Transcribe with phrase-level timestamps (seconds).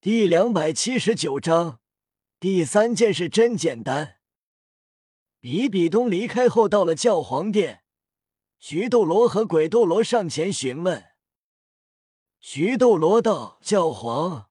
[0.00, 1.80] 第两百七十九章，
[2.38, 4.18] 第三件事真简单。
[5.40, 7.82] 比比东离开后，到了教皇殿，
[8.60, 11.04] 徐斗罗和鬼斗罗上前询问。
[12.38, 14.48] 徐斗罗道：“教皇，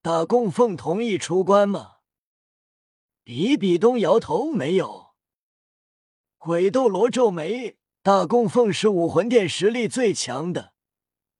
[0.00, 1.96] 大供奉同意出关吗？”
[3.22, 5.08] 比比东摇头：“没有。”
[6.38, 10.72] 鬼斗罗皱眉：“大供奉是武魂殿实力最强的，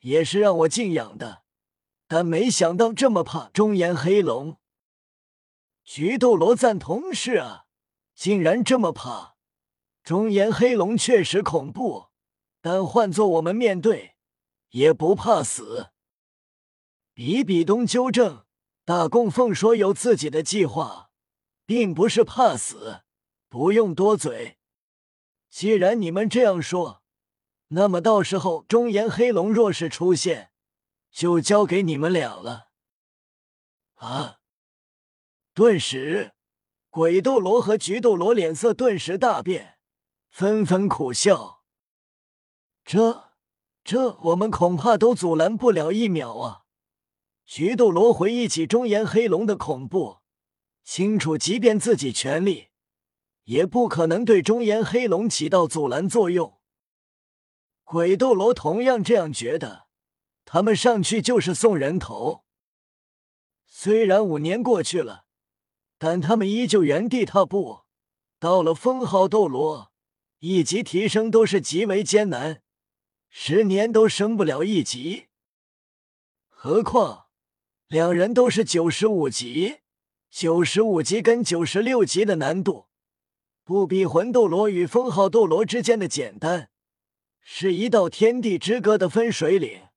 [0.00, 1.41] 也是让我敬仰的，
[2.12, 4.58] 但没想到这么怕中炎黑龙。”
[5.82, 7.64] 菊斗罗赞同：“是啊，
[8.14, 9.36] 竟然这么怕
[10.04, 12.08] 中炎黑龙，确实恐怖，
[12.60, 14.16] 但换做我们面对。”
[14.72, 15.88] 也不怕死。
[17.14, 18.44] 比比东纠正
[18.84, 21.10] 大供奉说有自己的计划，
[21.64, 23.00] 并不是怕死。
[23.48, 24.58] 不用多嘴。
[25.48, 27.02] 既然你们这样说，
[27.68, 30.51] 那么到时候中炎黑龙若是出现，
[31.12, 32.70] 就交给你们俩了。
[33.94, 34.38] 啊！
[35.54, 36.32] 顿时，
[36.90, 39.78] 鬼斗罗和菊斗罗脸色顿时大变，
[40.28, 41.62] 纷纷苦笑。
[42.84, 43.30] 这。
[43.84, 46.62] 这我们恐怕都阻拦不了一秒啊！
[47.44, 50.18] 菊斗罗回忆起中炎黑龙的恐怖，
[50.84, 52.68] 清楚，即便自己全力，
[53.42, 56.60] 也不可能对中炎黑龙起到阻拦作用。
[57.82, 59.81] 鬼斗罗同样这样觉得，
[60.52, 62.44] 他们上去就是送人头。
[63.64, 65.24] 虽然五年过去了，
[65.96, 67.84] 但他们依旧原地踏步。
[68.38, 69.90] 到了封号斗罗，
[70.40, 72.60] 一级提升都是极为艰难。
[73.30, 75.28] 十年都升不了一级，
[76.50, 77.28] 何况
[77.88, 79.78] 两人都是九十五级，
[80.30, 82.88] 九十五级跟九十六级的难度，
[83.64, 86.68] 不比魂斗罗与封号斗罗之间的简单，
[87.40, 89.88] 是一道天地之隔的分水岭。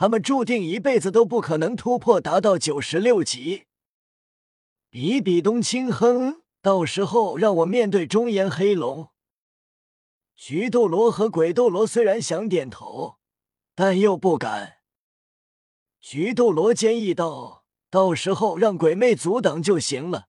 [0.00, 3.64] 他们注定一辈子都不可能突破，达到九十六级。
[4.90, 9.10] 比比东轻哼，到时候让我面对中炎黑龙。
[10.36, 13.18] 徐斗罗和鬼斗罗虽然想点头，
[13.74, 14.76] 但又不敢。
[15.98, 20.28] 徐斗罗坚毅道：“到时候让鬼魅阻挡就行了，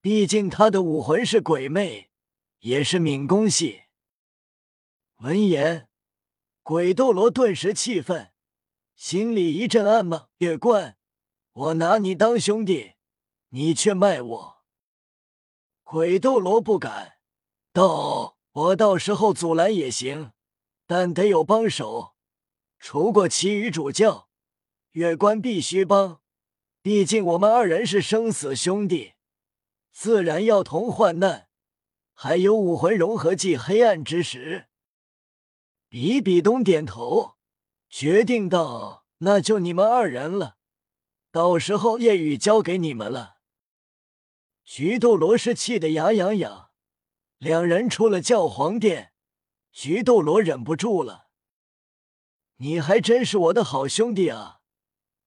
[0.00, 2.10] 毕竟他的武魂是鬼魅，
[2.58, 3.82] 也是敏攻系。”
[5.22, 5.88] 闻言，
[6.64, 8.31] 鬼斗罗顿时气愤，
[8.94, 10.96] 心里一阵暗骂：“月关，
[11.52, 12.94] 我拿你当兄弟，
[13.48, 14.56] 你却卖我！”
[15.84, 17.18] 鬼斗罗不敢
[17.72, 18.38] 道。
[18.54, 20.32] 我到时候阻拦也行，
[20.86, 22.14] 但得有帮手。
[22.78, 24.28] 除过其余主教，
[24.90, 26.20] 月关必须帮。
[26.82, 29.14] 毕竟我们二人是生死兄弟，
[29.90, 31.48] 自然要同患难。
[32.12, 34.68] 还有武魂融合技黑暗之石。
[35.88, 37.36] 比比东点头，
[37.94, 40.56] 决定道：“那就你们二人了。
[41.30, 43.36] 到时候夜雨交给你们了。”
[44.64, 46.70] 徐斗罗是气得牙痒痒。
[47.36, 49.12] 两人出了教皇殿，
[49.72, 51.28] 徐斗罗忍不住了
[52.56, 54.60] ：“你还真是我的好兄弟啊！”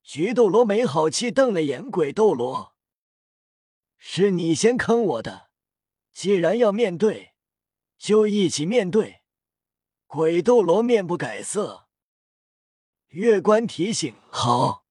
[0.01, 2.75] 徐斗罗没好气瞪了眼鬼斗罗
[3.99, 5.51] ：“是你先坑我的，
[6.11, 7.35] 既然要面对，
[7.99, 9.21] 就一起面对。”
[10.07, 11.84] 鬼斗罗面不改色。
[13.15, 14.85] 月关提醒：“好，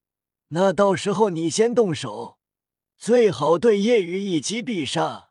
[0.48, 2.38] 那到时候你先动手，
[2.96, 5.30] 最好对夜雨一击必杀，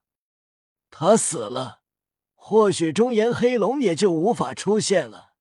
[0.89, 1.81] 他死了。”
[2.45, 5.33] 或许中炎黑龙也就无法出现了。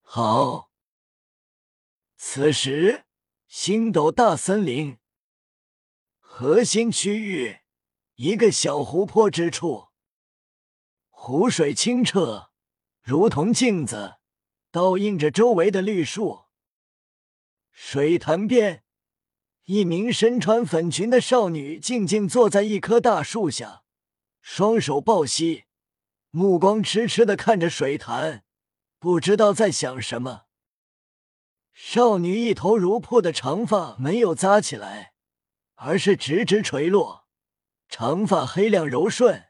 [0.00, 0.70] 好，
[2.16, 3.04] 此时
[3.46, 4.96] 星斗大森林
[6.18, 7.58] 核心区域，
[8.14, 9.88] 一个小湖泊之处，
[11.10, 12.50] 湖水清澈，
[13.02, 14.16] 如同镜子，
[14.74, 16.46] 倒映着周围的绿树。
[17.70, 18.82] 水潭边，
[19.66, 23.84] 一名身穿粉裙的少女静静坐在一棵大树下，
[24.40, 25.66] 双手抱膝。
[26.30, 28.42] 目光痴痴的看着水潭，
[28.98, 30.46] 不知道在想什么。
[31.72, 35.14] 少女一头如瀑的长发没有扎起来，
[35.76, 37.28] 而是直直垂落，
[37.88, 39.44] 长发黑亮柔顺。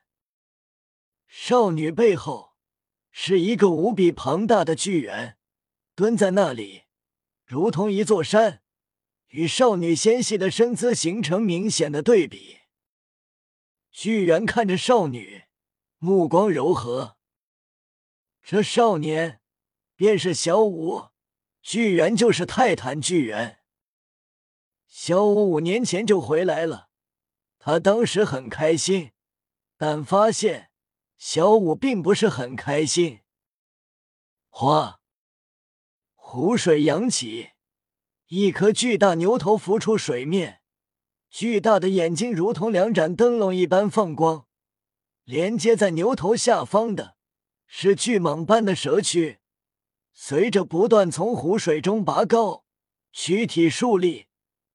[1.26, 2.54] 少女背后
[3.16, 5.38] 是一个无比庞大的巨猿，
[5.94, 6.82] 蹲在那里，
[7.46, 8.61] 如同一座山，
[9.28, 12.58] 与少女纤细的身姿形成明显的对比。
[13.93, 15.44] 巨猿看着少女。
[15.99, 17.16] 目光柔和，
[18.43, 19.40] 这少年
[19.94, 21.05] 便是小五，
[21.62, 23.61] 巨猿就是泰坦巨猿。
[24.87, 26.90] 小五五年前就回来了，
[27.58, 29.12] 他当时很开心，
[29.78, 30.72] 但发现
[31.16, 33.20] 小五并不是很开心。
[34.49, 35.00] 哗，
[36.14, 37.50] 湖水扬起，
[38.28, 40.61] 一颗巨大牛头浮出水面，
[41.31, 44.46] 巨大的眼睛如同两盏灯笼一般放光。
[45.25, 47.16] 连接在牛头下方的
[47.66, 49.40] 是巨蟒般的蛇躯，
[50.12, 52.64] 随着不断从湖水中拔高，
[53.11, 54.26] 躯体竖立，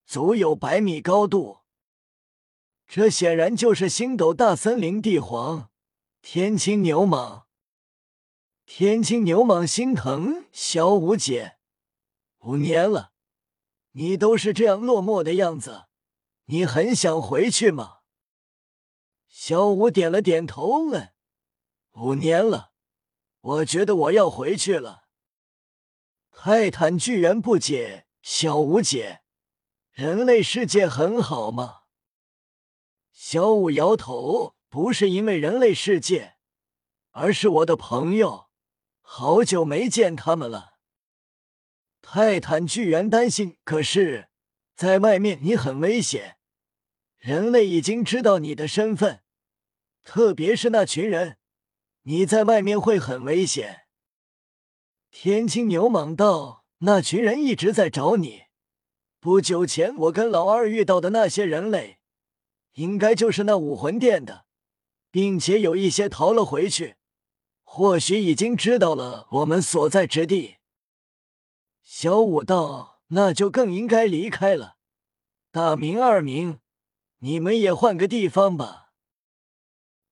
[0.06, 1.60] 足有百米高度。
[2.88, 5.70] 这显然就是星斗大森林帝皇
[6.22, 7.46] 天青牛蟒。
[8.66, 11.58] 天青牛蟒心疼小五姐，
[12.40, 13.14] 五年了，
[13.92, 15.86] 你都是这样落寞的样子，
[16.46, 18.02] 你很想回去吗？
[19.28, 21.14] 小五点了点头，问
[21.96, 22.74] ：“五年了，
[23.40, 25.06] 我觉得我要回去了。”
[26.32, 29.22] 泰坦巨猿不解：“小五姐，
[29.92, 31.84] 人类世界很好吗？”
[33.12, 36.36] 小五摇头：“不是因为人类世界，
[37.12, 38.50] 而是我的朋友，
[39.02, 40.78] 好久没见他们了。”
[42.02, 44.30] 泰坦巨猿担心：“可是，
[44.76, 46.38] 在外面你很危险。”
[47.18, 49.22] 人类已经知道你的身份，
[50.04, 51.38] 特别是那群人，
[52.04, 53.82] 你在外面会很危险。
[55.12, 58.44] 天青牛蟒道：“那群人一直在找你。
[59.20, 62.00] 不久前，我跟老二遇到的那些人类，
[62.74, 64.46] 应该就是那武魂殿的，
[65.12, 66.96] 并且有一些逃了回去，
[67.64, 70.58] 或许已经知道了我们所在之地。”
[71.84, 74.78] 小五道：“那就更应该离开了。
[75.52, 76.60] 大明、二明。”
[77.22, 78.94] 你们也换个地方吧。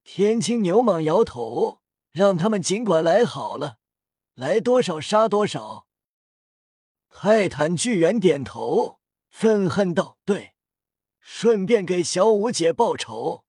[0.04, 1.80] 天青牛蟒摇头，
[2.12, 3.78] 让他们尽管来好了，
[4.34, 5.88] 来多少杀多少。
[7.10, 9.00] 泰坦巨猿点头，
[9.30, 10.54] 愤恨道：“对，
[11.22, 13.46] 顺便给小五姐报仇。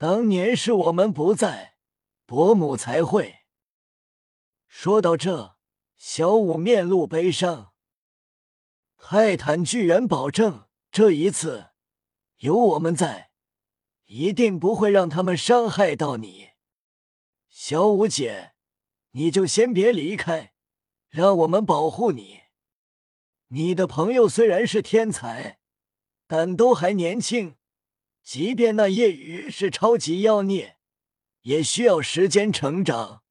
[0.00, 1.74] 当年是我们不在，
[2.24, 3.40] 伯母才会。”
[4.66, 5.58] 说到这，
[5.98, 7.74] 小五面露悲伤。
[8.96, 11.72] 泰坦巨猿保证，这一次。
[12.38, 13.32] 有我们在，
[14.06, 16.52] 一定不会让他们伤害到你，
[17.50, 18.54] 小五姐，
[19.10, 20.54] 你就先别离开，
[21.10, 22.44] 让我们保护你。
[23.48, 25.60] 你的朋友虽然是天才，
[26.26, 27.56] 但都还年轻，
[28.22, 30.78] 即便那夜雨是超级妖孽，
[31.42, 33.22] 也需要时间成长。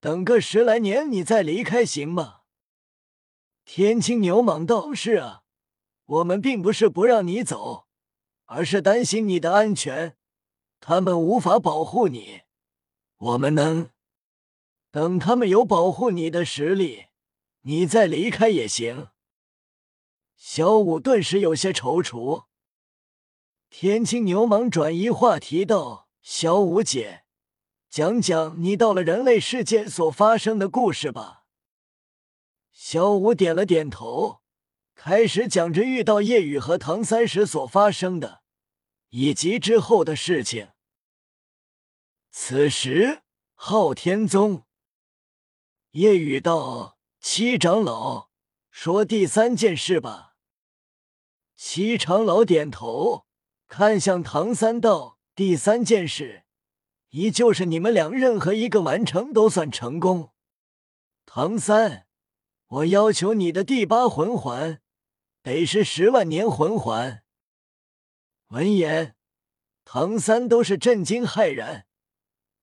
[0.00, 2.40] 等个十来年，你再离开行吗？
[3.64, 5.42] 天青牛蟒道：“是啊，
[6.04, 7.86] 我们并不是不让你走。”
[8.50, 10.16] 而是担心你的安全，
[10.80, 12.44] 他们无法保护你，
[13.18, 13.90] 我们能
[14.90, 17.08] 等他们有保护你的实力，
[17.60, 19.10] 你再离开也行。
[20.34, 22.47] 小五顿时有些踌躇。
[23.70, 27.24] 天青牛蟒转移话题道：“小五姐，
[27.88, 31.44] 讲讲你到了人类世界所发生的故事吧。”
[32.72, 34.40] 小五点了点头。
[35.00, 38.42] 开始讲着遇到夜雨和唐三时所发生的，
[39.10, 40.72] 以及之后的事情。
[42.32, 43.22] 此时，
[43.54, 44.64] 昊天宗
[45.92, 48.30] 夜雨道：“七长老，
[48.72, 50.34] 说第三件事吧。”
[51.54, 53.27] 七长老点头，
[53.68, 56.44] 看向唐三道：“第三件事，
[57.10, 60.32] 依旧是你们俩任何一个完成都算成功。”
[61.26, 62.06] 唐三，
[62.66, 64.80] 我要求你的第八魂环。
[65.42, 67.22] 得是十万年魂环。
[68.48, 69.14] 闻言，
[69.84, 71.86] 唐三都是震惊骇然，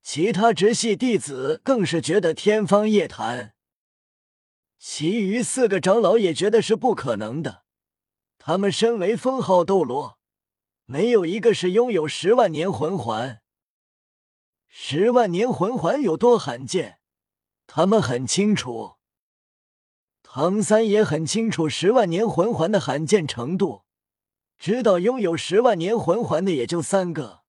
[0.03, 3.56] 其他直系弟子更是觉得天方夜谭，
[4.77, 7.63] 其余四个长老也觉得是不可能的。
[8.38, 10.20] 他们身为封号斗罗，
[10.86, 13.42] 没有一个是拥有十万年魂环。
[14.68, 17.00] 十万年魂环有多罕见，
[17.65, 18.96] 他们很清楚。
[20.22, 23.84] 唐三也很清楚十万年魂环的罕见程度，
[24.60, 27.44] 知道拥有十万年魂环的也就三个，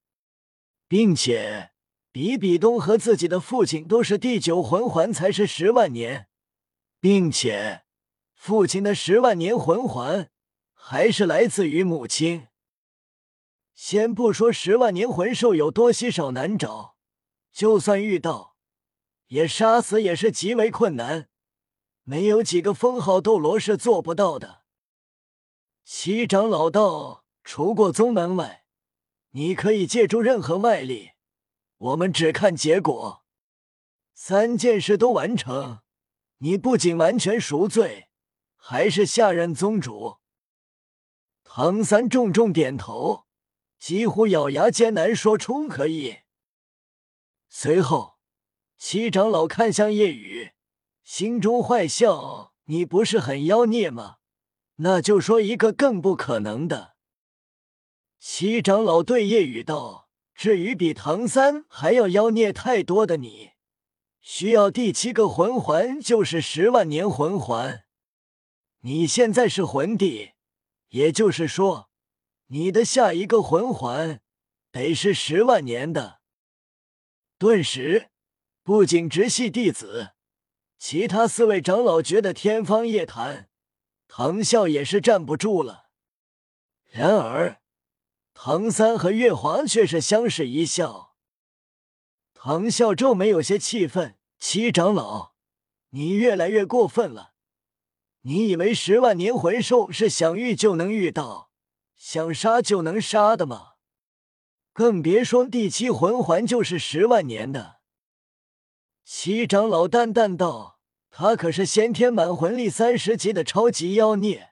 [0.86, 1.72] 并且
[2.12, 6.28] 比比东和自己的父亲都是第九魂环才是十万年，
[7.00, 7.82] 并且
[8.34, 10.30] 父亲的十万年魂环
[10.72, 12.46] 还是来自于母亲。
[13.76, 16.96] 先不说十万年魂兽有多稀少难找，
[17.52, 18.56] 就算遇到，
[19.26, 21.28] 也杀死也是极为困难。
[22.02, 24.62] 没有几个封号斗罗是做不到的。
[25.84, 28.64] 七长老道，除过宗门外，
[29.32, 31.10] 你可以借助任何外力，
[31.76, 33.24] 我们只看结果。
[34.14, 35.80] 三件事都完成，
[36.38, 38.08] 你不仅完全赎罪，
[38.56, 40.16] 还是下任宗主。
[41.44, 43.25] 唐三重重点头，
[43.78, 46.18] 几乎咬牙艰难说出可以。
[47.48, 48.18] 随后，
[48.76, 50.52] 七长老看向夜雨。
[51.02, 54.16] 心中坏笑：“你不是很妖孽吗？
[54.76, 56.96] 那就说一个更不可能的。
[58.18, 63.52] 七长老对叶雨道：“至于比唐三还要妖孽太多的你，
[64.20, 67.84] 需要第七个魂环，就是十万年魂环。
[68.80, 70.32] 你现在是魂帝，
[70.88, 71.88] 也就是说，
[72.48, 74.20] 你的下一个魂环
[74.70, 76.20] 得是十万年的。”
[77.38, 78.10] 顿时，
[78.62, 80.12] 不仅直系弟子，
[80.78, 83.48] 其他四位长老觉得天方夜谭，
[84.08, 85.90] 唐啸也是站不住了。
[86.90, 87.60] 然而，
[88.32, 91.14] 唐三和月华却是相视一笑。
[92.32, 95.32] 唐啸皱眉，有些气愤：“七长老，
[95.90, 97.34] 你越来越过分了！
[98.22, 101.45] 你以为十万年魂兽是想遇就能遇到，
[101.96, 103.72] 想杀就能杀的吗？”
[104.72, 107.80] 更别说第七魂环就是十万年的。
[109.04, 114.50] 七长老淡淡道：“他可是先天满魂力三十级的超级妖孽，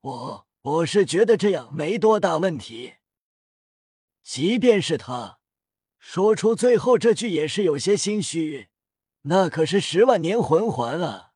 [0.00, 2.94] 我我是觉得这样没多大问题。
[4.22, 5.40] 即便是他
[5.98, 8.68] 说出最后这句，也是有些心虚。
[9.22, 11.32] 那可是十万年魂环啊！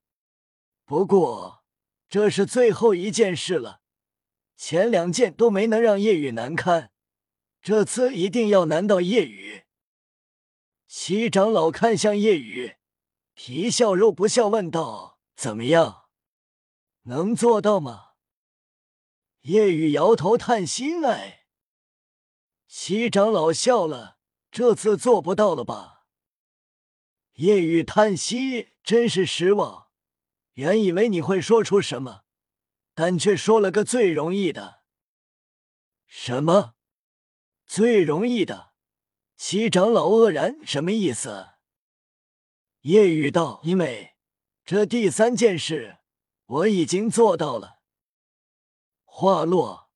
[0.85, 1.64] 不过
[2.09, 3.81] 这是最后一件事了，
[4.56, 6.90] 前两件都没能让夜雨难堪。”
[7.62, 9.62] 这次一定要难到夜雨。
[10.87, 12.76] 西长老看向夜雨，
[13.32, 16.04] 皮笑肉不笑问道：“怎么样，
[17.04, 18.11] 能做到吗？”
[19.42, 21.46] 夜雨摇头叹息：“哎。”
[22.68, 24.18] 西长老笑了
[24.52, 26.04] ：“这次做不到了吧？”
[27.37, 29.87] 夜雨叹息：“真是失望，
[30.52, 32.24] 原以为你会说出什么，
[32.94, 34.82] 但却说了个最容易的。
[36.06, 36.74] 什么？”
[37.66, 38.74] 最容易的，
[39.36, 41.48] 七长老愕然，什么意思？
[42.82, 44.14] 叶雨道：“因为
[44.64, 45.98] 这第三件事
[46.44, 47.80] 我已经做到了。”
[49.04, 49.90] 话落，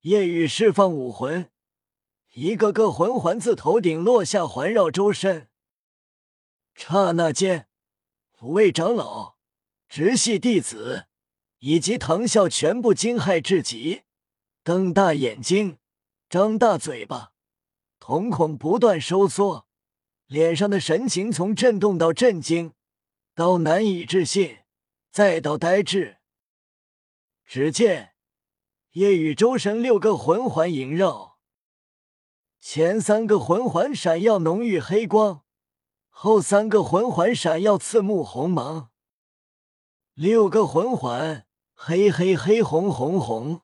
[0.00, 1.52] 夜雨释放武魂，
[2.32, 5.50] 一个个魂环自头顶落下，环绕周身。
[6.74, 7.68] 刹那间，
[8.40, 9.36] 五位长老、
[9.86, 11.08] 直系弟子
[11.64, 14.02] 以及唐啸全部惊骇至极，
[14.64, 15.78] 瞪大眼睛。
[16.28, 17.32] 张大嘴巴，
[18.00, 19.68] 瞳孔不断收缩，
[20.26, 22.72] 脸上的神情从震动到震惊，
[23.36, 24.58] 到难以置信，
[25.12, 26.16] 再到呆滞。
[27.44, 28.14] 只见
[28.92, 31.38] 夜雨周身六个魂环萦绕，
[32.60, 35.44] 前三个魂环闪耀浓郁黑光，
[36.08, 38.90] 后三个魂环闪耀刺目红芒。
[40.14, 41.46] 六个魂环
[41.84, 43.60] 黑黑黑红红红。